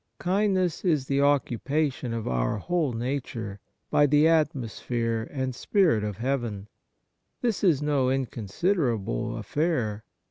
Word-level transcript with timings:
Kindness 0.17 0.83
is 0.83 1.05
the 1.05 1.21
occupation 1.21 2.11
of 2.11 2.27
our 2.27 2.55
54 2.55 2.55
Kindness 2.55 2.67
whole 2.69 2.93
nature 2.93 3.59
by 3.91 4.07
the 4.07 4.27
atmosphere 4.27 5.27
and 5.29 5.53
spirit 5.53 6.03
of 6.03 6.17
heaven. 6.17 6.67
This 7.41 7.63
is 7.63 7.83
no 7.83 8.09
inconsiderable 8.09 9.37
affair. 9.37 10.03